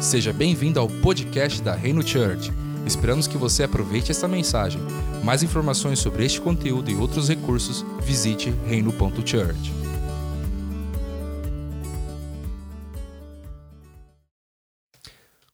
Seja 0.00 0.30
bem-vindo 0.30 0.78
ao 0.78 0.88
podcast 0.88 1.62
da 1.62 1.74
Reino 1.74 2.06
Church. 2.06 2.52
Esperamos 2.86 3.26
que 3.26 3.38
você 3.38 3.62
aproveite 3.62 4.10
esta 4.10 4.28
mensagem. 4.28 4.80
Mais 5.24 5.42
informações 5.42 5.98
sobre 5.98 6.24
este 6.24 6.40
conteúdo 6.40 6.90
e 6.90 6.94
outros 6.94 7.28
recursos, 7.28 7.84
visite 8.02 8.52
reino.church. 8.68 9.72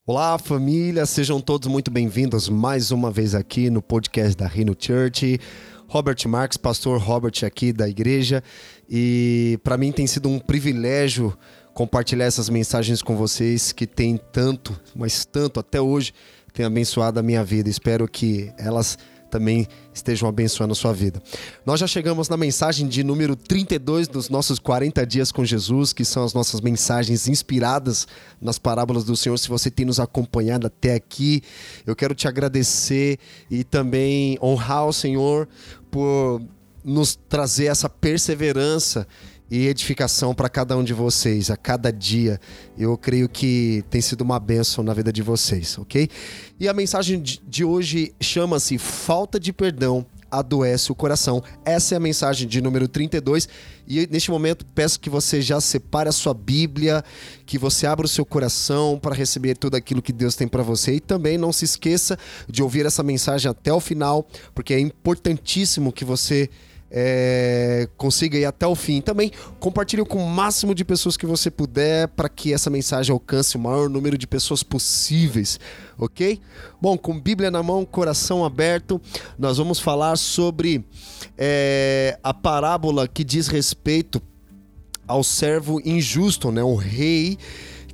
Olá, 0.05 0.37
família, 0.39 1.07
sejam 1.07 1.41
todos 1.41 1.69
muito 1.69 1.91
bem-vindos 1.91 2.49
mais 2.49 2.91
uma 2.91 3.11
vez 3.11 3.37
aqui 3.37 3.71
no 3.71 3.81
podcast 3.81 4.37
da 4.37 4.49
Reino 4.49 4.77
Church. 4.79 5.39
Robert 5.87 6.17
Marques, 6.27 6.57
pastor 6.57 6.99
Robert 6.99 7.45
aqui 7.45 7.73
da 7.73 7.87
igreja, 7.87 8.43
e 8.89 9.59
para 9.63 9.77
mim 9.77 9.93
tem 9.93 10.07
sido 10.07 10.27
um 10.29 10.39
privilégio 10.39 11.37
compartilhar 11.75 12.25
essas 12.25 12.49
mensagens 12.49 13.03
com 13.03 13.17
vocês 13.17 13.73
que 13.73 13.87
tem 13.87 14.19
tanto, 14.33 14.79
mas 14.95 15.25
tanto 15.25 15.59
até 15.61 15.81
hoje, 15.81 16.13
tem 16.53 16.67
abençoado 16.67 17.19
a 17.19 17.23
minha 17.23 17.43
vida. 17.43 17.69
Espero 17.69 18.07
que 18.07 18.53
elas 18.59 18.99
também 19.33 19.67
estejam 19.95 20.29
abençoando 20.29 20.73
a 20.73 20.75
sua 20.75 20.93
vida. 20.93 21.23
Nós 21.65 21.81
já 21.81 21.87
chegamos 21.87 22.29
na 22.29 22.37
mensagem 22.37 22.87
de 22.87 23.03
número 23.03 23.35
32 23.35 24.07
dos 24.07 24.29
nossos 24.29 24.59
40 24.59 25.07
dias 25.07 25.33
com 25.33 25.43
Jesus, 25.43 25.95
que 25.95 26.05
são 26.05 26.23
as 26.23 26.35
nossas 26.35 26.61
mensagens 26.61 27.27
inspiradas 27.27 28.07
nas 28.39 28.59
parábolas 28.59 29.05
do 29.05 29.17
Senhor. 29.17 29.39
Se 29.39 29.49
você 29.49 29.71
tem 29.71 29.87
nos 29.87 29.99
acompanhado 29.99 30.67
até 30.67 30.95
aqui, 30.95 31.43
eu 31.87 31.97
quero 31.97 32.15
te 32.15 32.29
agradecer 32.29 33.19
e 33.51 33.65
também 33.65 34.39
honrar 34.43 34.87
o 34.87 34.93
Senhor 34.93 35.49
por 35.91 36.43
nos 36.85 37.17
trazer 37.17 37.67
essa 37.67 37.89
perseverança 37.89 39.07
e 39.53 39.69
edificação 39.69 40.35
para 40.35 40.49
cada 40.49 40.75
um 40.79 40.83
de 40.83 40.95
vocês 40.95 41.51
a 41.51 41.59
cada 41.59 41.93
dia. 41.93 42.41
Eu 42.77 42.97
creio 42.97 43.29
que 43.29 43.85
tem 43.91 44.01
sido 44.01 44.23
uma 44.23 44.41
bênção 44.41 44.83
na 44.83 44.95
vida 44.95 45.13
de 45.13 45.21
vocês, 45.21 45.77
ok? 45.77 46.09
E 46.59 46.67
a 46.67 46.73
mensagem 46.73 47.21
de 47.21 47.63
hoje 47.63 48.15
chama-se 48.19 48.79
Falta 48.79 49.39
de 49.39 49.53
Perdão 49.53 50.07
adoece 50.31 50.91
o 50.91 50.95
coração. 50.95 51.43
Essa 51.63 51.95
é 51.95 51.97
a 51.99 52.01
mensagem 52.01 52.49
de 52.49 52.63
número 52.63 52.89
32. 52.89 53.47
E 53.87 54.09
neste 54.11 54.31
momento 54.31 54.65
peço 54.65 54.99
que 54.99 55.11
você 55.11 55.43
já 55.43 55.61
separe 55.61 56.09
a 56.09 56.13
sua 56.13 56.33
Bíblia, 56.33 57.05
que 57.45 57.59
você 57.59 57.87
abra 57.87 58.07
o 58.07 58.09
seu 58.09 58.25
coração 58.25 58.99
para 58.99 59.15
receber 59.15 59.59
tudo 59.59 59.75
aquilo 59.75 60.01
que 60.01 60.15
Deus 60.15 60.35
tem 60.35 60.49
para 60.49 60.63
você. 60.63 60.95
E 60.95 61.01
também 61.01 61.37
não 61.37 61.53
se 61.53 61.67
esqueça 61.67 62.19
de 62.49 62.63
ouvir 62.63 62.87
essa 62.87 63.03
mensagem 63.03 63.51
até 63.51 63.71
o 63.71 63.81
final, 63.81 64.27
porque 64.55 64.73
é 64.73 64.81
importantíssimo 64.81 65.93
que 65.93 66.07
você 66.07 66.49
é, 66.95 67.89
consiga 67.97 68.37
ir 68.37 68.45
até 68.45 68.67
o 68.67 68.75
fim. 68.75 69.01
Também 69.01 69.33
compartilhe 69.59 70.05
com 70.05 70.23
o 70.23 70.29
máximo 70.29 70.75
de 70.75 70.85
pessoas 70.85 71.17
que 71.17 71.25
você 71.25 71.51
puder 71.51 72.09
para 72.09 72.29
que 72.29 72.53
essa 72.53 72.69
mensagem 72.69 73.13
alcance 73.13 73.57
o 73.57 73.61
maior 73.61 73.89
número 73.89 74.19
de 74.19 74.27
pessoas 74.27 74.63
possíveis, 74.63 75.59
ok? 75.99 76.39
Bom, 76.81 76.99
com 76.99 77.19
Bíblia 77.19 77.51
na 77.51 77.63
mão, 77.63 77.87
coração 77.87 78.45
aberto, 78.45 79.01
nós 79.39 79.57
vamos 79.57 79.81
falar 79.81 80.17
sobre 80.17 80.85
é, 81.39 82.19
a 82.23 82.35
parábola 82.35 83.09
que 83.09 83.25
diz 83.25 83.49
respeito 83.49 84.21
ao 85.09 85.25
servo 85.25 85.81
injusto, 85.85 86.53
né? 86.53 86.63
O 86.63 86.75
rei 86.75 87.39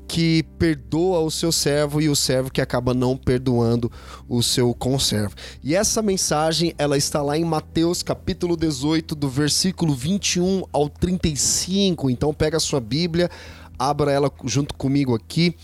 que 0.09 0.43
perdoa 0.59 1.21
o 1.21 1.31
seu 1.31 1.53
servo 1.53 2.01
e 2.01 2.09
o 2.09 2.17
servo 2.17 2.51
que 2.51 2.63
acaba 2.63 2.95
não 2.95 3.15
perdoando 3.15 3.93
o 4.27 4.43
seu 4.43 4.75
conservo. 4.75 5.35
E 5.63 5.75
essa 5.75 6.01
mensagem, 6.01 6.75
ela 6.79 6.97
está 6.97 7.21
lá 7.21 7.37
em 7.37 7.45
Mateus 7.45 8.03
capítulo 8.03 8.57
18, 8.57 9.15
do 9.15 9.29
versículo 9.29 9.95
21 9.95 10.65
ao 10.73 10.89
35. 10.89 12.09
Então 12.09 12.33
pega 12.33 12.57
a 12.57 12.61
sua 12.61 12.81
Bíblia, 12.81 13.31
abra 13.79 14.11
ela 14.11 14.33
junto 14.45 14.75
comigo 14.75 15.15
aqui. 15.15 15.55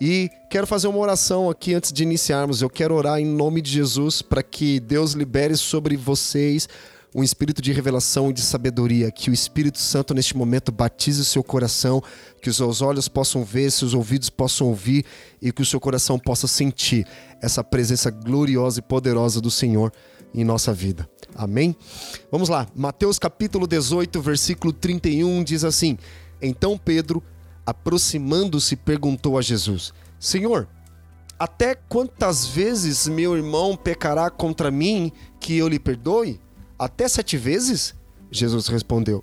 E 0.00 0.30
quero 0.50 0.66
fazer 0.66 0.88
uma 0.88 0.98
oração 0.98 1.48
aqui 1.50 1.74
antes 1.74 1.92
de 1.92 2.02
iniciarmos. 2.02 2.62
Eu 2.62 2.70
quero 2.70 2.94
orar 2.94 3.20
em 3.20 3.26
nome 3.26 3.60
de 3.60 3.70
Jesus 3.70 4.22
para 4.22 4.42
que 4.42 4.80
Deus 4.80 5.12
libere 5.12 5.56
sobre 5.56 5.96
vocês 5.96 6.66
um 7.14 7.22
espírito 7.22 7.60
de 7.60 7.72
revelação 7.72 8.30
e 8.30 8.32
de 8.32 8.40
sabedoria, 8.40 9.10
que 9.10 9.30
o 9.30 9.34
Espírito 9.34 9.78
Santo 9.78 10.14
neste 10.14 10.36
momento 10.36 10.72
batize 10.72 11.20
o 11.20 11.24
seu 11.24 11.42
coração, 11.42 12.02
que 12.40 12.48
os 12.48 12.56
seus 12.56 12.80
olhos 12.80 13.06
possam 13.06 13.44
ver, 13.44 13.70
seus 13.70 13.92
ouvidos 13.92 14.30
possam 14.30 14.68
ouvir 14.68 15.04
e 15.40 15.52
que 15.52 15.60
o 15.60 15.66
seu 15.66 15.78
coração 15.78 16.18
possa 16.18 16.46
sentir 16.46 17.06
essa 17.40 17.62
presença 17.62 18.10
gloriosa 18.10 18.78
e 18.78 18.82
poderosa 18.82 19.40
do 19.40 19.50
Senhor 19.50 19.92
em 20.34 20.42
nossa 20.42 20.72
vida. 20.72 21.08
Amém? 21.34 21.76
Vamos 22.30 22.48
lá, 22.48 22.66
Mateus 22.74 23.18
capítulo 23.18 23.66
18, 23.66 24.20
versículo 24.22 24.72
31 24.72 25.44
diz 25.44 25.64
assim: 25.64 25.98
Então 26.40 26.78
Pedro, 26.78 27.22
aproximando-se, 27.66 28.74
perguntou 28.74 29.36
a 29.36 29.42
Jesus: 29.42 29.92
Senhor, 30.18 30.66
até 31.38 31.74
quantas 31.74 32.46
vezes 32.46 33.06
meu 33.06 33.36
irmão 33.36 33.76
pecará 33.76 34.30
contra 34.30 34.70
mim 34.70 35.12
que 35.40 35.56
eu 35.56 35.68
lhe 35.68 35.78
perdoe? 35.78 36.40
Até 36.78 37.08
sete 37.08 37.36
vezes? 37.36 37.94
Jesus 38.30 38.66
respondeu: 38.68 39.22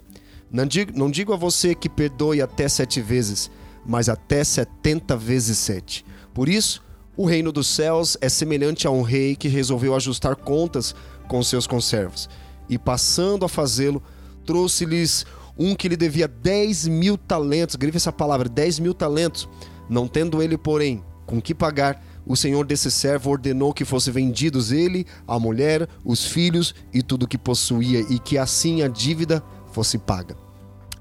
não 0.51 0.65
digo, 0.65 0.97
não 0.97 1.11
digo 1.11 1.33
a 1.33 1.37
você 1.37 1.75
que 1.75 1.87
perdoe 1.87 2.41
até 2.41 2.67
sete 2.67 3.01
vezes, 3.01 3.51
mas 3.85 4.09
até 4.09 4.43
setenta 4.43 5.15
vezes 5.15 5.57
sete. 5.57 6.03
Por 6.33 6.49
isso, 6.49 6.83
o 7.15 7.25
reino 7.25 7.51
dos 7.51 7.67
céus 7.67 8.17
é 8.19 8.29
semelhante 8.29 8.87
a 8.87 8.91
um 8.91 9.01
rei 9.01 9.35
que 9.35 9.47
resolveu 9.47 9.95
ajustar 9.95 10.35
contas 10.35 10.95
com 11.27 11.43
seus 11.43 11.67
conservos. 11.67 12.29
E 12.67 12.77
passando 12.77 13.45
a 13.45 13.49
fazê-lo, 13.49 14.01
trouxe-lhes 14.45 15.25
um 15.57 15.75
que 15.75 15.89
lhe 15.89 15.97
devia 15.97 16.27
dez 16.27 16.87
mil 16.87 17.17
talentos. 17.17 17.75
Grife 17.75 17.97
essa 17.97 18.11
palavra: 18.11 18.49
dez 18.49 18.79
mil 18.79 18.93
talentos. 18.93 19.47
Não 19.89 20.07
tendo 20.07 20.41
ele, 20.41 20.57
porém, 20.57 21.03
com 21.25 21.41
que 21.41 21.53
pagar, 21.53 22.03
o 22.29 22.35
senhor 22.35 22.63
desse 22.63 22.91
servo 22.91 23.31
ordenou 23.31 23.73
que 23.73 23.83
fossem 23.83 24.13
vendidos 24.13 24.71
ele, 24.71 25.03
a 25.27 25.39
mulher, 25.39 25.89
os 26.05 26.23
filhos 26.25 26.75
e 26.93 27.01
tudo 27.01 27.27
que 27.27 27.39
possuía, 27.39 28.01
e 28.01 28.19
que 28.19 28.37
assim 28.37 28.83
a 28.83 28.87
dívida 28.87 29.43
fosse 29.71 29.97
paga. 29.97 30.37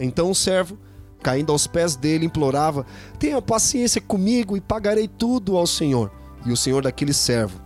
Então 0.01 0.31
o 0.31 0.35
servo, 0.35 0.79
caindo 1.23 1.53
aos 1.53 1.67
pés 1.67 1.97
dele, 1.97 2.25
implorava: 2.25 2.87
Tenha 3.19 3.43
paciência 3.43 4.01
comigo 4.01 4.57
e 4.57 4.61
pagarei 4.61 5.07
tudo 5.07 5.59
ao 5.59 5.67
senhor. 5.67 6.11
E 6.47 6.51
o 6.51 6.57
senhor 6.57 6.83
daquele 6.83 7.13
servo, 7.13 7.61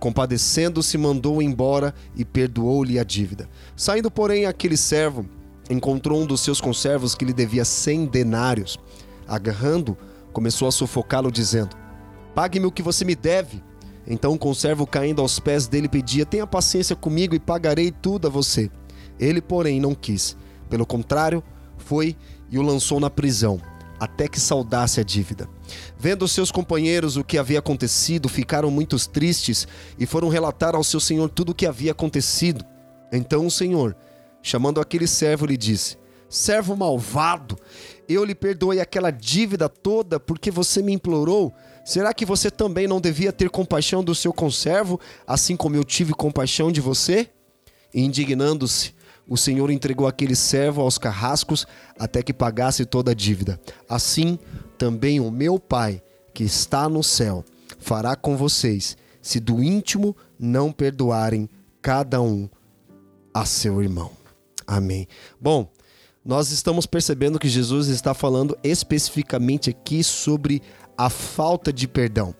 compadecendo-se, 0.00 0.98
mandou 0.98 1.40
embora 1.40 1.94
e 2.16 2.24
perdoou-lhe 2.24 2.98
a 2.98 3.04
dívida. 3.04 3.48
Saindo, 3.76 4.10
porém, 4.10 4.44
aquele 4.44 4.76
servo 4.76 5.24
encontrou 5.70 6.20
um 6.20 6.26
dos 6.26 6.40
seus 6.40 6.60
conservos 6.60 7.14
que 7.14 7.24
lhe 7.24 7.32
devia 7.32 7.64
cem 7.64 8.06
denários. 8.06 8.76
Agarrando, 9.28 9.96
começou 10.32 10.66
a 10.66 10.72
sufocá-lo, 10.72 11.30
dizendo: 11.30 11.83
Pague-me 12.34 12.66
o 12.66 12.72
que 12.72 12.82
você 12.82 13.04
me 13.04 13.14
deve. 13.14 13.62
Então 14.06 14.32
o 14.32 14.38
conservo, 14.38 14.86
caindo 14.86 15.22
aos 15.22 15.38
pés 15.38 15.66
dele, 15.66 15.88
pedia: 15.88 16.26
Tenha 16.26 16.46
paciência 16.46 16.94
comigo 16.94 17.34
e 17.34 17.40
pagarei 17.40 17.90
tudo 17.90 18.26
a 18.26 18.30
você. 18.30 18.70
Ele, 19.18 19.40
porém, 19.40 19.80
não 19.80 19.94
quis. 19.94 20.36
Pelo 20.68 20.84
contrário, 20.84 21.42
foi 21.78 22.16
e 22.50 22.58
o 22.58 22.62
lançou 22.62 23.00
na 23.00 23.08
prisão, 23.08 23.60
até 23.98 24.28
que 24.28 24.40
saudasse 24.40 25.00
a 25.00 25.04
dívida. 25.04 25.48
Vendo 25.98 26.28
seus 26.28 26.50
companheiros 26.50 27.16
o 27.16 27.24
que 27.24 27.38
havia 27.38 27.58
acontecido, 27.58 28.28
ficaram 28.28 28.70
muito 28.70 28.96
tristes 29.08 29.66
e 29.98 30.06
foram 30.06 30.28
relatar 30.28 30.74
ao 30.74 30.84
seu 30.84 31.00
senhor 31.00 31.30
tudo 31.30 31.50
o 31.50 31.54
que 31.54 31.66
havia 31.66 31.92
acontecido. 31.92 32.64
Então 33.12 33.46
o 33.46 33.50
senhor, 33.50 33.96
chamando 34.42 34.80
aquele 34.80 35.06
servo, 35.06 35.46
lhe 35.46 35.56
disse: 35.56 35.96
Servo 36.34 36.74
malvado, 36.74 37.56
eu 38.08 38.24
lhe 38.24 38.34
perdoei 38.34 38.80
aquela 38.80 39.12
dívida 39.12 39.68
toda 39.68 40.18
porque 40.18 40.50
você 40.50 40.82
me 40.82 40.92
implorou. 40.92 41.54
Será 41.84 42.12
que 42.12 42.26
você 42.26 42.50
também 42.50 42.88
não 42.88 43.00
devia 43.00 43.32
ter 43.32 43.48
compaixão 43.48 44.02
do 44.02 44.16
seu 44.16 44.32
conservo, 44.32 44.98
assim 45.24 45.56
como 45.56 45.76
eu 45.76 45.84
tive 45.84 46.12
compaixão 46.12 46.72
de 46.72 46.80
você? 46.80 47.30
Indignando-se, 47.94 48.96
o 49.28 49.36
Senhor 49.36 49.70
entregou 49.70 50.08
aquele 50.08 50.34
servo 50.34 50.80
aos 50.80 50.98
carrascos 50.98 51.68
até 51.96 52.20
que 52.20 52.32
pagasse 52.32 52.84
toda 52.84 53.12
a 53.12 53.14
dívida. 53.14 53.60
Assim, 53.88 54.36
também 54.76 55.20
o 55.20 55.30
meu 55.30 55.60
Pai, 55.60 56.02
que 56.34 56.42
está 56.42 56.88
no 56.88 57.04
céu, 57.04 57.44
fará 57.78 58.16
com 58.16 58.36
vocês, 58.36 58.96
se 59.22 59.38
do 59.38 59.62
íntimo 59.62 60.16
não 60.36 60.72
perdoarem 60.72 61.48
cada 61.80 62.20
um 62.20 62.50
a 63.32 63.46
seu 63.46 63.80
irmão. 63.80 64.10
Amém. 64.66 65.06
Bom, 65.40 65.70
nós 66.24 66.50
estamos 66.50 66.86
percebendo 66.86 67.38
que 67.38 67.48
Jesus 67.48 67.88
está 67.88 68.14
falando 68.14 68.56
especificamente 68.64 69.68
aqui 69.68 70.02
sobre 70.02 70.62
a 70.96 71.10
falta 71.10 71.70
de 71.70 71.86
perdão. 71.86 72.34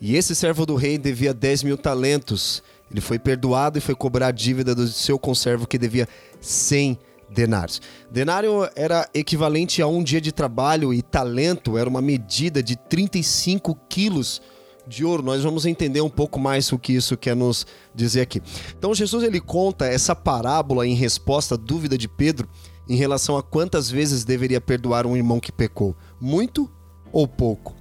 E 0.00 0.16
esse 0.16 0.34
servo 0.34 0.66
do 0.66 0.74
rei 0.74 0.98
devia 0.98 1.32
10 1.32 1.62
mil 1.62 1.78
talentos. 1.78 2.62
Ele 2.90 3.00
foi 3.00 3.20
perdoado 3.20 3.78
e 3.78 3.80
foi 3.80 3.94
cobrar 3.94 4.28
a 4.28 4.32
dívida 4.32 4.74
do 4.74 4.88
seu 4.88 5.16
conservo 5.16 5.66
que 5.66 5.78
devia 5.78 6.08
100 6.40 6.98
denários. 7.28 7.80
Denário 8.10 8.68
era 8.74 9.08
equivalente 9.14 9.80
a 9.80 9.86
um 9.86 10.02
dia 10.02 10.20
de 10.20 10.32
trabalho 10.32 10.92
e 10.92 11.00
talento 11.00 11.78
era 11.78 11.88
uma 11.88 12.02
medida 12.02 12.60
de 12.60 12.74
35 12.74 13.78
quilos 13.88 14.42
de 14.88 15.04
ouro. 15.04 15.22
Nós 15.22 15.44
vamos 15.44 15.66
entender 15.66 16.00
um 16.00 16.10
pouco 16.10 16.40
mais 16.40 16.72
o 16.72 16.78
que 16.78 16.94
isso 16.94 17.16
quer 17.16 17.36
nos 17.36 17.64
dizer 17.94 18.22
aqui. 18.22 18.42
Então 18.76 18.92
Jesus 18.92 19.22
ele 19.22 19.40
conta 19.40 19.86
essa 19.86 20.16
parábola 20.16 20.84
em 20.84 20.94
resposta 20.94 21.54
à 21.54 21.58
dúvida 21.58 21.96
de 21.96 22.08
Pedro 22.08 22.48
em 22.90 22.96
relação 22.96 23.36
a 23.36 23.42
quantas 23.42 23.88
vezes 23.88 24.24
deveria 24.24 24.60
perdoar 24.60 25.06
um 25.06 25.16
irmão 25.16 25.38
que 25.38 25.52
pecou, 25.52 25.94
muito 26.20 26.68
ou 27.12 27.28
pouco. 27.28 27.72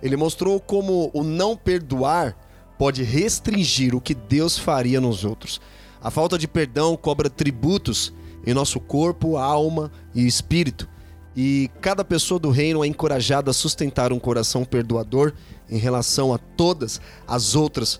Ele 0.00 0.16
mostrou 0.16 0.60
como 0.60 1.10
o 1.12 1.24
não 1.24 1.56
perdoar 1.56 2.38
pode 2.78 3.02
restringir 3.02 3.96
o 3.96 4.00
que 4.00 4.14
Deus 4.14 4.56
faria 4.56 5.00
nos 5.00 5.24
outros. 5.24 5.60
A 6.00 6.08
falta 6.08 6.38
de 6.38 6.46
perdão 6.46 6.96
cobra 6.96 7.28
tributos 7.28 8.12
em 8.46 8.54
nosso 8.54 8.78
corpo, 8.78 9.36
alma 9.36 9.90
e 10.14 10.24
espírito. 10.24 10.88
E 11.34 11.68
cada 11.80 12.04
pessoa 12.04 12.38
do 12.38 12.50
reino 12.50 12.84
é 12.84 12.86
encorajada 12.86 13.50
a 13.50 13.54
sustentar 13.54 14.12
um 14.12 14.20
coração 14.20 14.64
perdoador 14.64 15.32
em 15.68 15.78
relação 15.78 16.32
a 16.32 16.38
todas 16.38 17.00
as 17.26 17.56
outras 17.56 17.98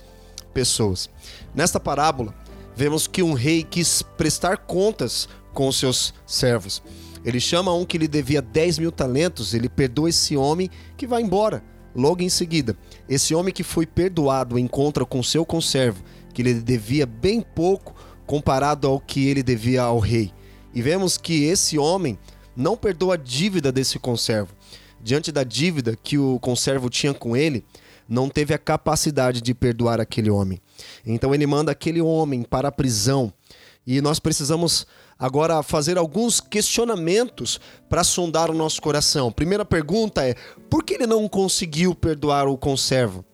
pessoas. 0.53 1.11
Nesta 1.53 1.81
parábola, 1.81 2.33
vemos 2.77 3.09
que 3.09 3.25
um 3.25 3.33
rei 3.33 3.65
quis 3.65 4.03
prestar 4.03 4.59
contas 4.59 5.29
com 5.55 5.73
seus 5.73 6.13
servos. 6.27 6.83
Ele 7.25 7.41
chama 7.41 7.73
um 7.73 7.87
que 7.87 7.97
lhe 7.97 8.07
devia 8.07 8.43
10 8.43 8.81
mil 8.81 8.93
talentos, 8.93 9.55
ele 9.55 9.69
perdoa 9.69 10.11
esse 10.11 10.37
homem 10.37 10.69
que 10.97 11.07
vai 11.07 11.23
embora. 11.23 11.65
Logo 11.95 12.23
em 12.23 12.29
seguida, 12.29 12.77
esse 13.09 13.35
homem 13.35 13.55
que 13.55 13.63
foi 13.63 13.87
perdoado 13.87 14.59
encontra 14.59 15.07
com 15.07 15.23
seu 15.23 15.47
conservo, 15.47 16.05
que 16.35 16.43
lhe 16.43 16.55
devia 16.55 17.07
bem 17.07 17.41
pouco 17.41 17.95
comparado 18.27 18.87
ao 18.87 19.01
que 19.01 19.27
ele 19.29 19.43
devia 19.43 19.83
ao 19.83 19.99
rei. 19.99 20.33
E 20.75 20.83
vemos 20.83 21.17
que 21.17 21.45
esse 21.45 21.79
homem 21.79 22.19
não 22.57 22.77
perdoa 22.77 23.15
a 23.15 23.17
dívida 23.17 23.71
desse 23.71 23.99
conservo. 23.99 24.53
Diante 25.01 25.31
da 25.31 25.45
dívida 25.45 25.97
que 26.03 26.19
o 26.19 26.39
conservo 26.41 26.91
tinha 26.91 27.15
com 27.15 27.37
ele, 27.37 27.65
não 28.09 28.29
teve 28.29 28.53
a 28.53 28.59
capacidade 28.59 29.41
de 29.41 29.55
perdoar 29.55 30.01
aquele 30.01 30.31
homem. 30.31 30.61
Então 31.07 31.35
ele 31.35 31.47
manda 31.47 31.73
aquele 31.73 32.01
homem 32.01 32.43
para 32.43 32.69
a 32.69 32.73
prisão. 32.73 33.33
E 33.87 34.01
nós 34.01 34.19
precisamos 34.19 34.87
agora 35.19 35.63
fazer 35.63 35.99
alguns 35.99 36.41
questionamentos 36.41 37.61
para 37.89 38.05
sondar 38.05 38.51
o 38.51 38.55
nosso 38.55 38.81
coração. 38.81 39.33
Primeira 39.33 39.65
pergunta 39.65 40.27
é: 40.27 40.35
por 40.69 40.85
que 40.85 40.95
ele 40.95 41.07
não 41.07 41.29
conseguiu 41.29 41.95
perdoar 41.95 42.47
o 42.47 42.57
conservo? 42.57 43.25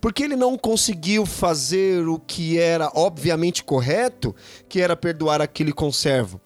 Por 0.00 0.12
que 0.12 0.22
ele 0.22 0.36
não 0.36 0.56
conseguiu 0.56 1.26
fazer 1.26 2.06
o 2.06 2.18
que 2.18 2.58
era 2.58 2.90
obviamente 2.94 3.64
correto, 3.64 4.34
que 4.68 4.80
era 4.80 4.94
perdoar 4.94 5.40
aquele 5.40 5.72
conservo? 5.72 6.40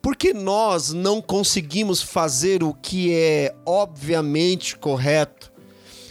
Por 0.00 0.16
que 0.16 0.32
nós 0.32 0.92
não 0.92 1.20
conseguimos 1.20 2.00
fazer 2.00 2.62
o 2.62 2.72
que 2.72 3.12
é 3.12 3.54
obviamente 3.66 4.78
correto? 4.78 5.52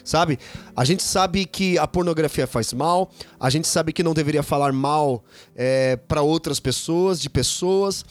Sabe? 0.08 0.40
A 0.76 0.86
gente 0.86 1.04
sabe 1.04 1.46
que 1.46 1.78
a 1.78 1.86
pornografia 1.86 2.48
faz 2.48 2.72
mal, 2.72 3.12
a 3.38 3.50
gente 3.50 3.68
sabe 3.68 3.92
que 3.92 4.02
não 4.02 4.14
deveria 4.14 4.42
falar 4.42 4.72
mal 4.72 5.24
é, 5.56 5.98
para 5.98 6.22
outras 6.22 6.60
pessoas, 6.60 7.20
de 7.20 7.30
pessoas. 7.30 8.06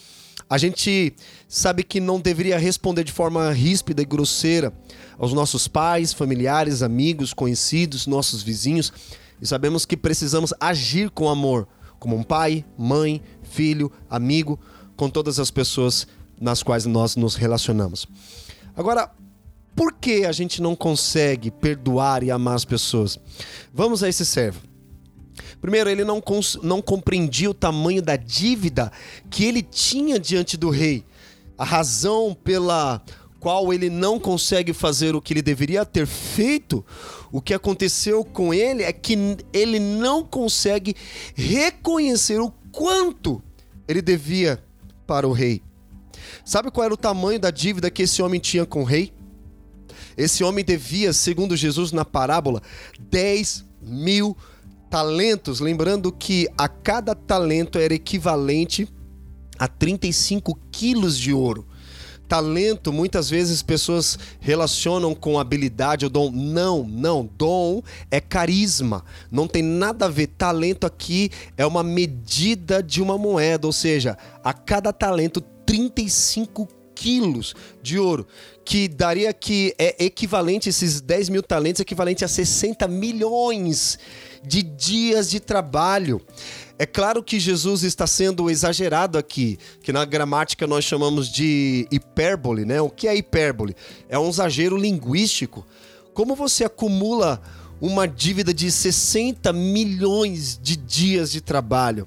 A 0.48 0.58
gente 0.58 1.14
sabe 1.48 1.82
que 1.82 1.98
não 1.98 2.20
deveria 2.20 2.58
responder 2.58 3.02
de 3.02 3.12
forma 3.12 3.50
ríspida 3.50 4.02
e 4.02 4.04
grosseira 4.04 4.72
aos 5.18 5.32
nossos 5.32 5.66
pais, 5.66 6.12
familiares, 6.12 6.82
amigos, 6.82 7.32
conhecidos, 7.32 8.06
nossos 8.06 8.42
vizinhos. 8.42 8.92
E 9.40 9.46
sabemos 9.46 9.86
que 9.86 9.96
precisamos 9.96 10.52
agir 10.60 11.08
com 11.10 11.28
amor, 11.30 11.66
como 11.98 12.14
um 12.14 12.22
pai, 12.22 12.64
mãe, 12.76 13.22
filho, 13.42 13.90
amigo, 14.08 14.60
com 14.96 15.08
todas 15.08 15.40
as 15.40 15.50
pessoas 15.50 16.06
nas 16.38 16.62
quais 16.62 16.84
nós 16.84 17.16
nos 17.16 17.34
relacionamos. 17.34 18.06
Agora, 18.76 19.10
por 19.76 19.92
que 19.92 20.24
a 20.24 20.32
gente 20.32 20.62
não 20.62 20.74
consegue 20.74 21.50
perdoar 21.50 22.22
e 22.22 22.30
amar 22.30 22.54
as 22.54 22.64
pessoas? 22.64 23.20
Vamos 23.72 24.02
a 24.02 24.08
esse 24.08 24.24
servo. 24.24 24.62
Primeiro, 25.60 25.90
ele 25.90 26.02
não, 26.02 26.22
não 26.62 26.80
compreendia 26.80 27.50
o 27.50 27.54
tamanho 27.54 28.00
da 28.00 28.16
dívida 28.16 28.90
que 29.28 29.44
ele 29.44 29.62
tinha 29.62 30.18
diante 30.18 30.56
do 30.56 30.70
rei. 30.70 31.04
A 31.58 31.64
razão 31.64 32.34
pela 32.42 33.02
qual 33.38 33.72
ele 33.72 33.90
não 33.90 34.18
consegue 34.18 34.72
fazer 34.72 35.14
o 35.14 35.20
que 35.20 35.34
ele 35.34 35.42
deveria 35.42 35.84
ter 35.84 36.06
feito, 36.06 36.84
o 37.30 37.40
que 37.40 37.52
aconteceu 37.54 38.24
com 38.24 38.52
ele 38.52 38.82
é 38.82 38.92
que 38.92 39.36
ele 39.52 39.78
não 39.78 40.24
consegue 40.24 40.96
reconhecer 41.34 42.40
o 42.40 42.50
quanto 42.72 43.42
ele 43.86 44.00
devia 44.00 44.62
para 45.06 45.28
o 45.28 45.32
rei. 45.32 45.62
Sabe 46.44 46.70
qual 46.70 46.86
era 46.86 46.94
o 46.94 46.96
tamanho 46.96 47.38
da 47.38 47.50
dívida 47.50 47.90
que 47.90 48.02
esse 48.02 48.22
homem 48.22 48.40
tinha 48.40 48.64
com 48.64 48.80
o 48.80 48.84
rei? 48.84 49.12
Esse 50.16 50.42
homem 50.42 50.64
devia, 50.64 51.12
segundo 51.12 51.56
Jesus 51.56 51.92
na 51.92 52.04
parábola, 52.04 52.62
10 52.98 53.64
mil 53.82 54.36
talentos. 54.90 55.60
Lembrando 55.60 56.10
que 56.10 56.48
a 56.56 56.68
cada 56.68 57.14
talento 57.14 57.78
era 57.78 57.94
equivalente 57.94 58.88
a 59.58 59.68
35 59.68 60.58
quilos 60.70 61.18
de 61.18 61.32
ouro. 61.32 61.66
Talento, 62.28 62.92
muitas 62.92 63.30
vezes 63.30 63.62
pessoas 63.62 64.18
relacionam 64.40 65.14
com 65.14 65.38
habilidade 65.38 66.04
ou 66.04 66.10
dom. 66.10 66.30
Não, 66.32 66.82
não. 66.82 67.28
Dom 67.38 67.82
é 68.10 68.20
carisma. 68.20 69.04
Não 69.30 69.46
tem 69.46 69.62
nada 69.62 70.06
a 70.06 70.08
ver. 70.08 70.26
Talento 70.28 70.86
aqui 70.86 71.30
é 71.56 71.64
uma 71.64 71.84
medida 71.84 72.82
de 72.82 73.00
uma 73.00 73.16
moeda, 73.16 73.66
ou 73.66 73.72
seja, 73.72 74.18
a 74.42 74.52
cada 74.52 74.92
talento, 74.92 75.40
35 75.40 76.68
quilos 76.96 77.54
de 77.82 77.98
ouro, 77.98 78.26
que 78.64 78.88
daria 78.88 79.32
que 79.32 79.74
é 79.78 80.04
equivalente, 80.04 80.70
esses 80.70 81.00
10 81.00 81.28
mil 81.28 81.42
talentos, 81.42 81.80
equivalente 81.80 82.24
a 82.24 82.28
60 82.28 82.88
milhões 82.88 83.98
de 84.42 84.62
dias 84.62 85.30
de 85.30 85.38
trabalho. 85.38 86.20
É 86.78 86.84
claro 86.84 87.22
que 87.22 87.38
Jesus 87.38 87.82
está 87.82 88.06
sendo 88.06 88.50
exagerado 88.50 89.18
aqui, 89.18 89.58
que 89.82 89.92
na 89.92 90.04
gramática 90.04 90.66
nós 90.66 90.84
chamamos 90.84 91.28
de 91.28 91.86
hipérbole, 91.90 92.64
né? 92.64 92.80
O 92.80 92.90
que 92.90 93.06
é 93.06 93.14
hipérbole? 93.14 93.76
É 94.08 94.18
um 94.18 94.28
exagero 94.28 94.76
linguístico. 94.76 95.66
Como 96.12 96.34
você 96.34 96.64
acumula 96.64 97.40
uma 97.80 98.08
dívida 98.08 98.52
de 98.52 98.70
60 98.70 99.52
milhões 99.52 100.58
de 100.60 100.76
dias 100.76 101.30
de 101.30 101.40
trabalho? 101.40 102.06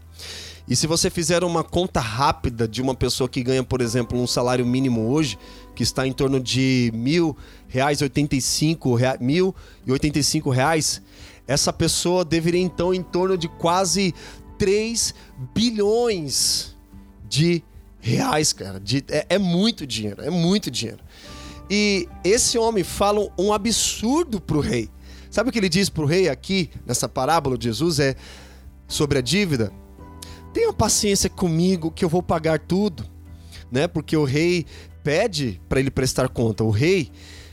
E 0.69 0.75
se 0.75 0.85
você 0.85 1.09
fizer 1.09 1.43
uma 1.43 1.63
conta 1.63 1.99
rápida 1.99 2.67
de 2.67 2.79
uma 2.79 2.93
pessoa 2.93 3.27
que 3.27 3.41
ganha, 3.41 3.63
por 3.63 3.81
exemplo, 3.81 4.21
um 4.21 4.27
salário 4.27 4.63
mínimo 4.63 5.09
hoje, 5.09 5.35
que 5.75 5.81
está 5.81 6.05
em 6.05 6.13
torno 6.13 6.39
de 6.39 6.91
mil 6.93 7.35
reais, 7.67 8.03
85, 8.03 8.97
mil 9.19 9.55
e 9.83 9.91
85 9.91 10.51
reais, 10.51 11.01
essa 11.47 11.73
pessoa 11.73 12.23
deveria 12.23 12.61
então 12.61 12.93
em 12.93 13.01
torno 13.01 13.35
de 13.35 13.47
quase 13.47 14.13
3 14.59 15.15
bilhões 15.55 16.77
de 17.27 17.63
reais, 17.99 18.53
cara. 18.53 18.79
De, 18.79 19.03
é, 19.09 19.25
é 19.27 19.39
muito 19.39 19.87
dinheiro, 19.87 20.21
é 20.21 20.29
muito 20.29 20.69
dinheiro. 20.69 20.99
E 21.67 22.07
esse 22.23 22.59
homem 22.59 22.83
fala 22.83 23.27
um 23.39 23.51
absurdo 23.51 24.39
pro 24.39 24.59
rei. 24.59 24.87
Sabe 25.31 25.49
o 25.49 25.51
que 25.51 25.57
ele 25.57 25.69
diz 25.69 25.89
pro 25.89 26.05
rei 26.05 26.29
aqui, 26.29 26.69
nessa 26.85 27.09
parábola 27.09 27.57
de 27.57 27.65
Jesus? 27.65 27.99
É 27.99 28.15
sobre 28.87 29.17
a 29.17 29.21
dívida. 29.21 29.73
Tenha 30.59 30.73
paciência 30.73 31.29
comigo 31.29 31.89
que 31.89 32.03
eu 32.03 32.09
vou 32.09 32.21
pagar 32.21 32.59
tudo, 32.59 33.05
né? 33.71 33.87
Porque 33.87 34.17
o 34.17 34.25
rei 34.25 34.65
pede 35.01 35.61
para 35.69 35.79
ele 35.79 35.89
prestar 35.89 36.27
conta. 36.27 36.65
O 36.65 36.69
rei 36.69 37.09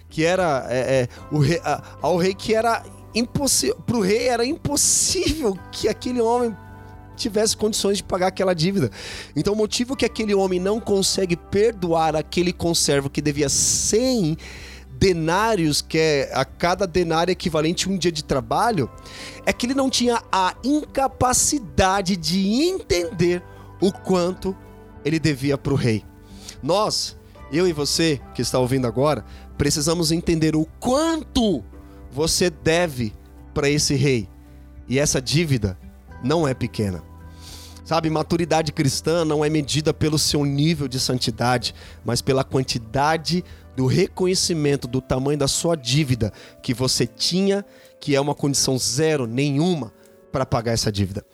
que 0.09 0.25
era 0.25 0.67
é, 0.69 0.79
é, 0.79 1.09
o 1.31 1.39
rei, 1.39 1.61
a, 1.63 1.99
ao 2.03 2.17
rei 2.17 2.35
que 2.35 2.53
era 2.53 2.85
impossível, 3.15 3.77
para 3.77 3.97
o 3.97 4.01
rei 4.01 4.27
era 4.27 4.45
impossível 4.45 5.57
que 5.71 5.87
aquele 5.87 6.21
homem 6.21 6.53
tivesse 7.17 7.57
condições 7.57 7.99
de 7.99 8.03
pagar 8.03 8.27
aquela 8.27 8.53
dívida. 8.53 8.91
Então, 9.37 9.53
o 9.53 9.57
motivo 9.57 9.95
que 9.95 10.05
aquele 10.05 10.35
homem 10.35 10.59
não 10.59 10.81
consegue 10.81 11.37
perdoar 11.37 12.17
aquele 12.17 12.53
conservo 12.53 13.09
que 13.09 13.23
devia 13.23 13.49
100 13.49 14.37
denários, 14.99 15.83
que 15.83 15.99
é 15.99 16.31
a 16.33 16.45
cada 16.45 16.87
denário 16.87 17.33
equivalente 17.33 17.89
a 17.89 17.91
um 17.91 17.99
dia 17.99 18.13
de 18.13 18.25
trabalho, 18.25 18.91
é 19.45 19.53
que 19.53 19.67
ele 19.67 19.75
não 19.75 19.91
tinha 19.91 20.23
a 20.31 20.55
incapacidade 20.65 22.17
de 22.17 22.47
entender 22.65 23.43
o 23.81 23.93
quanto 23.93 24.57
ele 25.05 25.19
devia 25.19 25.59
para 25.59 25.73
o 25.73 25.77
rei. 25.77 26.05
Nós, 26.63 27.17
eu 27.53 27.69
e 27.69 27.73
você 27.73 28.21
que 28.35 28.43
está 28.43 28.59
ouvindo 28.59 28.87
agora, 28.87 29.25
precisamos 29.57 30.11
entender 30.11 30.57
o 30.57 30.67
quanto 30.81 31.63
você 32.11 32.51
deve 32.51 33.13
para 33.53 33.69
esse 33.69 33.95
rei. 33.95 34.29
E 34.89 34.99
essa 34.99 35.21
dívida 35.21 35.79
não 36.23 36.47
é 36.47 36.55
pequena. 36.55 37.03
Sabe, 37.87 38.11
maturidade 38.11 38.73
cristã 38.73 39.25
não 39.25 39.45
é 39.45 39.49
medida 39.49 39.95
pelo 39.95 40.19
seu 40.19 40.45
nível 40.45 40.89
de 40.89 40.99
santidade, 40.99 41.73
mas 42.05 42.21
pela 42.21 42.43
quantidade 42.43 43.45
do 43.77 43.87
reconhecimento 43.87 44.89
do 44.89 45.01
tamanho 45.01 45.39
da 45.39 45.47
sua 45.47 45.77
dívida 45.77 46.33
que 46.61 46.75
você 46.75 47.07
tinha, 47.07 47.65
que 48.01 48.17
é 48.17 48.21
uma 48.21 48.35
condição 48.35 48.77
zero, 48.77 49.25
nenhuma, 49.25 49.93
para 50.33 50.45
pagar 50.45 50.73
essa 50.73 50.91
dívida. 50.91 51.25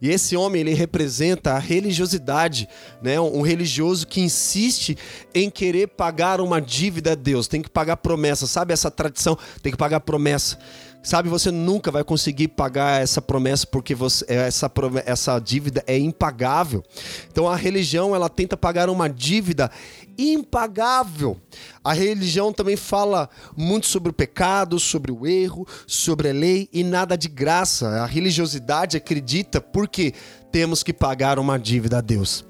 E 0.00 0.08
esse 0.08 0.34
homem, 0.34 0.62
ele 0.62 0.72
representa 0.72 1.52
a 1.52 1.58
religiosidade, 1.58 2.66
né? 3.02 3.20
Um 3.20 3.42
religioso 3.42 4.06
que 4.06 4.22
insiste 4.22 4.96
em 5.34 5.50
querer 5.50 5.88
pagar 5.88 6.40
uma 6.40 6.58
dívida 6.58 7.12
a 7.12 7.14
Deus, 7.14 7.46
tem 7.46 7.60
que 7.60 7.68
pagar 7.68 7.98
promessa, 7.98 8.46
sabe 8.46 8.72
essa 8.72 8.90
tradição? 8.90 9.36
Tem 9.62 9.70
que 9.70 9.78
pagar 9.78 10.00
promessa. 10.00 10.58
Sabe, 11.02 11.28
você 11.28 11.50
nunca 11.50 11.90
vai 11.90 12.02
conseguir 12.02 12.48
pagar 12.48 13.00
essa 13.00 13.22
promessa 13.22 13.66
porque 13.66 13.94
você, 13.94 14.24
essa, 14.28 14.70
essa 15.06 15.38
dívida 15.38 15.82
é 15.86 15.96
impagável. 15.96 16.82
Então 17.30 17.48
a 17.48 17.56
religião 17.56 18.14
ela 18.14 18.28
tenta 18.28 18.56
pagar 18.56 18.90
uma 18.90 19.08
dívida 19.08 19.70
impagável. 20.18 21.36
A 21.84 21.92
religião 21.92 22.52
também 22.52 22.76
fala 22.76 23.30
muito 23.56 23.86
sobre 23.86 24.10
o 24.10 24.12
pecado, 24.12 24.80
sobre 24.80 25.12
o 25.12 25.26
erro, 25.26 25.66
sobre 25.86 26.30
a 26.30 26.32
lei 26.32 26.68
e 26.72 26.82
nada 26.82 27.16
de 27.16 27.28
graça. 27.28 27.88
A 28.02 28.06
religiosidade 28.06 28.96
acredita 28.96 29.60
porque 29.60 30.12
temos 30.50 30.82
que 30.82 30.92
pagar 30.92 31.38
uma 31.38 31.58
dívida 31.58 31.98
a 31.98 32.00
Deus. 32.00 32.47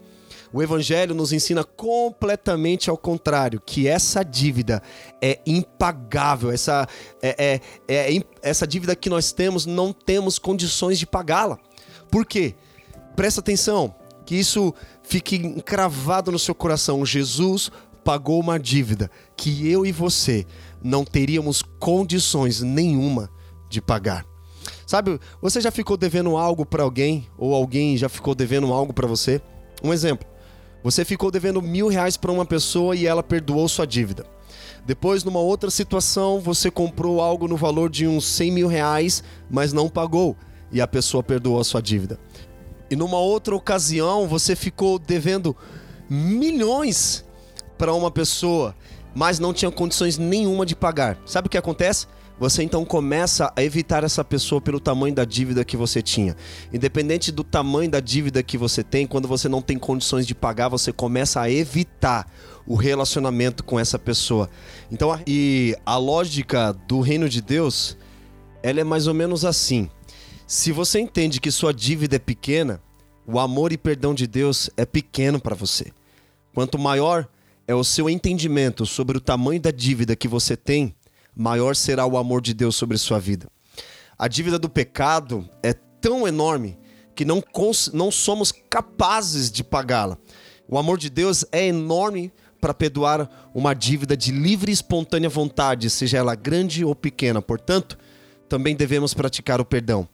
O 0.52 0.62
Evangelho 0.62 1.14
nos 1.14 1.32
ensina 1.32 1.62
completamente 1.62 2.88
ao 2.88 2.96
contrário, 2.96 3.60
que 3.64 3.86
essa 3.86 4.22
dívida 4.22 4.82
é 5.20 5.40
impagável, 5.46 6.50
essa, 6.50 6.88
é, 7.20 7.60
é, 7.86 8.16
é, 8.16 8.22
essa 8.42 8.66
dívida 8.66 8.96
que 8.96 9.10
nós 9.10 9.32
temos, 9.32 9.66
não 9.66 9.92
temos 9.92 10.38
condições 10.38 10.98
de 10.98 11.06
pagá-la. 11.06 11.58
Por 12.10 12.24
quê? 12.24 12.54
Presta 13.14 13.40
atenção, 13.40 13.94
que 14.24 14.36
isso 14.36 14.74
fique 15.02 15.36
encravado 15.36 16.32
no 16.32 16.38
seu 16.38 16.54
coração. 16.54 17.04
Jesus 17.04 17.70
pagou 18.02 18.40
uma 18.40 18.58
dívida 18.58 19.10
que 19.36 19.68
eu 19.70 19.84
e 19.84 19.92
você 19.92 20.46
não 20.82 21.04
teríamos 21.04 21.62
condições 21.78 22.62
nenhuma 22.62 23.30
de 23.68 23.82
pagar. 23.82 24.24
Sabe, 24.86 25.20
você 25.42 25.60
já 25.60 25.70
ficou 25.70 25.96
devendo 25.96 26.36
algo 26.36 26.64
para 26.64 26.82
alguém 26.82 27.28
ou 27.36 27.54
alguém 27.54 27.96
já 27.96 28.08
ficou 28.08 28.34
devendo 28.34 28.72
algo 28.72 28.94
para 28.94 29.06
você? 29.06 29.42
Um 29.82 29.92
exemplo. 29.92 30.26
Você 30.82 31.04
ficou 31.04 31.30
devendo 31.30 31.60
mil 31.60 31.88
reais 31.88 32.16
para 32.16 32.32
uma 32.32 32.46
pessoa 32.46 32.94
e 32.94 33.06
ela 33.06 33.22
perdoou 33.22 33.68
sua 33.68 33.86
dívida. 33.86 34.24
Depois, 34.86 35.22
numa 35.24 35.40
outra 35.40 35.70
situação, 35.70 36.40
você 36.40 36.70
comprou 36.70 37.20
algo 37.20 37.46
no 37.46 37.56
valor 37.56 37.90
de 37.90 38.06
uns 38.06 38.24
100 38.26 38.52
mil 38.52 38.68
reais, 38.68 39.22
mas 39.50 39.72
não 39.72 39.88
pagou 39.88 40.36
e 40.70 40.80
a 40.80 40.86
pessoa 40.86 41.22
perdoou 41.22 41.60
a 41.60 41.64
sua 41.64 41.82
dívida. 41.82 42.18
E 42.90 42.96
numa 42.96 43.18
outra 43.18 43.54
ocasião, 43.54 44.26
você 44.26 44.56
ficou 44.56 44.98
devendo 44.98 45.54
milhões 46.08 47.24
para 47.76 47.92
uma 47.92 48.10
pessoa, 48.10 48.74
mas 49.14 49.38
não 49.38 49.52
tinha 49.52 49.70
condições 49.70 50.16
nenhuma 50.16 50.64
de 50.64 50.74
pagar. 50.74 51.18
Sabe 51.26 51.48
o 51.48 51.50
que 51.50 51.58
acontece? 51.58 52.06
Você 52.38 52.62
então 52.62 52.84
começa 52.84 53.52
a 53.56 53.62
evitar 53.62 54.04
essa 54.04 54.24
pessoa 54.24 54.60
pelo 54.60 54.78
tamanho 54.78 55.14
da 55.14 55.24
dívida 55.24 55.64
que 55.64 55.76
você 55.76 56.00
tinha. 56.00 56.36
Independente 56.72 57.32
do 57.32 57.42
tamanho 57.42 57.90
da 57.90 58.00
dívida 58.00 58.42
que 58.42 58.56
você 58.56 58.84
tem, 58.84 59.06
quando 59.06 59.26
você 59.26 59.48
não 59.48 59.60
tem 59.60 59.76
condições 59.76 60.26
de 60.26 60.34
pagar, 60.34 60.68
você 60.68 60.92
começa 60.92 61.40
a 61.40 61.50
evitar 61.50 62.30
o 62.66 62.76
relacionamento 62.76 63.64
com 63.64 63.80
essa 63.80 63.98
pessoa. 63.98 64.48
Então, 64.90 65.18
e 65.26 65.74
a 65.84 65.96
lógica 65.96 66.72
do 66.86 67.00
reino 67.00 67.28
de 67.28 67.42
Deus, 67.42 67.96
ela 68.62 68.80
é 68.80 68.84
mais 68.84 69.06
ou 69.06 69.14
menos 69.14 69.44
assim. 69.44 69.90
Se 70.46 70.70
você 70.70 71.00
entende 71.00 71.40
que 71.40 71.50
sua 71.50 71.74
dívida 71.74 72.16
é 72.16 72.18
pequena, 72.20 72.80
o 73.26 73.38
amor 73.38 73.72
e 73.72 73.76
perdão 73.76 74.14
de 74.14 74.26
Deus 74.26 74.70
é 74.76 74.86
pequeno 74.86 75.40
para 75.40 75.54
você. 75.54 75.92
Quanto 76.54 76.78
maior 76.78 77.28
é 77.66 77.74
o 77.74 77.84
seu 77.84 78.08
entendimento 78.08 78.86
sobre 78.86 79.18
o 79.18 79.20
tamanho 79.20 79.60
da 79.60 79.70
dívida 79.70 80.16
que 80.16 80.26
você 80.26 80.56
tem, 80.56 80.94
maior 81.38 81.76
será 81.76 82.04
o 82.04 82.18
amor 82.18 82.42
de 82.42 82.52
Deus 82.52 82.74
sobre 82.74 82.98
sua 82.98 83.20
vida. 83.20 83.48
A 84.18 84.26
dívida 84.26 84.58
do 84.58 84.68
pecado 84.68 85.48
é 85.62 85.72
tão 85.72 86.26
enorme 86.26 86.76
que 87.14 87.24
não, 87.24 87.42
não 87.92 88.10
somos 88.10 88.52
capazes 88.68 89.48
de 89.50 89.62
pagá-la. 89.62 90.18
O 90.68 90.76
amor 90.76 90.98
de 90.98 91.08
Deus 91.08 91.44
é 91.52 91.66
enorme 91.66 92.32
para 92.60 92.74
perdoar 92.74 93.50
uma 93.54 93.72
dívida 93.72 94.16
de 94.16 94.32
livre 94.32 94.72
e 94.72 94.74
espontânea 94.74 95.28
vontade, 95.28 95.88
seja 95.88 96.18
ela 96.18 96.34
grande 96.34 96.84
ou 96.84 96.94
pequena. 96.94 97.40
Portanto, 97.40 97.96
também 98.48 98.74
devemos 98.74 99.14
praticar 99.14 99.60
o 99.60 99.64
perdão. 99.64 100.08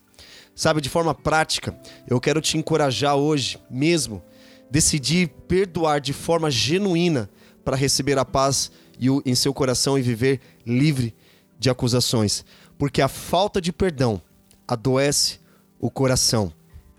Sabe, 0.54 0.83
de 0.83 0.90
forma 0.90 1.14
prática, 1.14 1.75
eu 2.07 2.21
quero 2.21 2.40
te 2.40 2.59
encorajar 2.59 3.16
hoje 3.16 3.59
mesmo, 3.71 4.23
decidir 4.71 5.28
perdoar 5.49 6.00
de 6.00 6.12
forma 6.12 6.50
genuína 6.50 7.31
para 7.64 7.76
receber 7.76 8.19
a 8.19 8.25
paz 8.25 8.71
e 8.98 9.10
o, 9.10 9.22
em 9.24 9.34
seu 9.34 9.52
coração 9.52 9.98
e 9.98 10.02
viver 10.02 10.40
livre 10.66 11.14
de 11.58 11.70
acusações, 11.70 12.44
porque 12.78 13.00
a 13.00 13.08
falta 13.08 13.60
de 13.60 13.72
perdão 13.72 14.20
adoece 14.66 15.38
o 15.78 15.90
coração. 15.90 16.52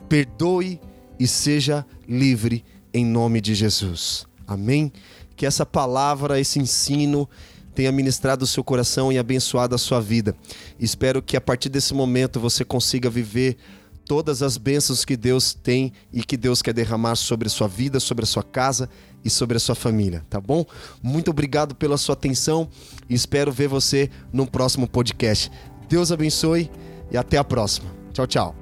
Perdoe 0.08 0.80
e 1.20 1.28
seja 1.28 1.86
livre 2.08 2.64
em 2.94 3.06
nome 3.06 3.42
de 3.42 3.56
Jesus. 3.56 4.26
Amém? 4.48 4.92
Que 5.36 5.46
essa 5.46 5.66
palavra, 5.66 6.40
esse 6.40 6.60
ensino 6.60 7.28
tenha 7.74 7.92
ministrado 7.92 8.46
o 8.46 8.48
seu 8.48 8.64
coração 8.64 9.12
e 9.12 9.18
abençoado 9.18 9.76
a 9.76 9.78
sua 9.78 10.00
vida. 10.00 10.36
Espero 10.80 11.22
que 11.22 11.36
a 11.36 11.42
partir 11.42 11.68
desse 11.68 11.94
momento 11.94 12.40
você 12.40 12.64
consiga 12.64 13.10
viver 13.10 13.58
todas 14.06 14.42
as 14.42 14.58
bênçãos 14.58 15.04
que 15.04 15.18
Deus 15.18 15.54
tem 15.54 15.92
e 16.14 16.24
que 16.24 16.38
Deus 16.38 16.62
quer 16.62 16.74
derramar 16.74 17.16
sobre 17.16 17.48
a 17.48 17.52
sua 17.52 17.68
vida, 17.68 18.00
sobre 18.00 18.24
a 18.24 18.28
sua 18.28 18.44
casa 18.44 18.90
e 19.24 19.30
sobre 19.30 19.58
a 19.58 19.60
sua 19.60 19.76
família, 19.76 20.24
tá 20.30 20.40
bom? 20.40 20.64
Muito 21.02 21.32
obrigado 21.32 21.74
pela 21.76 21.98
sua 21.98 22.14
atenção 22.14 22.70
e 23.10 23.16
espero 23.16 23.52
ver 23.52 23.68
você 23.68 24.12
no 24.32 24.46
próximo 24.46 24.88
podcast. 24.88 25.52
Deus 25.90 26.12
abençoe 26.12 26.70
e 27.12 27.18
até 27.18 27.38
a 27.38 27.44
próxima. 27.44 27.90
Tchau, 28.14 28.28
tchau. 28.28 28.56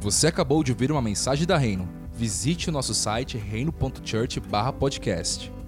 Você 0.00 0.26
acabou 0.26 0.62
de 0.62 0.72
ouvir 0.72 0.92
uma 0.92 1.00
mensagem 1.00 1.46
da 1.46 1.56
Reino. 1.56 1.88
Visite 2.12 2.68
o 2.68 2.72
nosso 2.72 2.92
site 2.94 3.38
reino.church/podcast. 3.38 5.63